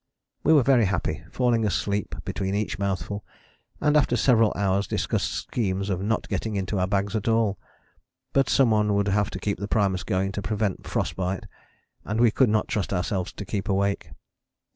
We 0.41 0.51
were 0.51 0.63
very 0.63 0.85
happy, 0.85 1.23
falling 1.29 1.63
asleep 1.63 2.15
between 2.25 2.55
each 2.55 2.79
mouthful, 2.79 3.23
and 3.79 3.95
after 3.95 4.15
several 4.17 4.51
hours 4.55 4.87
discussed 4.87 5.31
schemes 5.31 5.91
of 5.91 6.01
not 6.01 6.27
getting 6.27 6.55
into 6.55 6.79
our 6.79 6.87
bags 6.87 7.15
at 7.15 7.27
all. 7.27 7.59
But 8.33 8.49
some 8.49 8.71
one 8.71 8.95
would 8.95 9.09
have 9.09 9.29
to 9.29 9.39
keep 9.39 9.59
the 9.59 9.67
primus 9.67 10.01
going 10.03 10.31
to 10.31 10.41
prevent 10.41 10.87
frost 10.87 11.15
bite, 11.15 11.45
and 12.03 12.19
we 12.19 12.31
could 12.31 12.49
not 12.49 12.67
trust 12.67 12.91
ourselves 12.91 13.31
to 13.33 13.45
keep 13.45 13.69
awake. 13.69 14.09